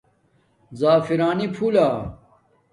[0.79, 1.87] زَفرانئ پھولہ